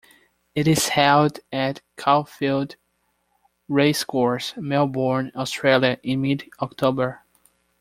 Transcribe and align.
It 0.55 0.67
is 0.67 0.87
held 0.87 1.41
at 1.51 1.81
Caulfield 1.95 2.75
Racecourse, 3.67 4.55
Melbourne, 4.57 5.31
Australia 5.35 5.99
in 6.01 6.21
mid 6.23 6.49
October. 6.59 7.21